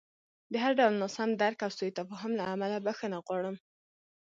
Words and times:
د 0.51 0.53
هر 0.63 0.71
ډول 0.79 0.93
ناسم 1.01 1.29
درک 1.41 1.59
او 1.65 1.71
سوء 1.77 1.91
تفاهم 1.99 2.31
له 2.39 2.43
امله 2.53 2.77
بښنه 2.85 3.17
غواړم. 3.25 3.55